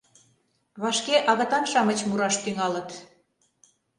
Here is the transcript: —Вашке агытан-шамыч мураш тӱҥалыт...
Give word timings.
—Вашке 0.81 1.15
агытан-шамыч 1.31 1.99
мураш 2.07 2.35
тӱҥалыт... 2.43 2.89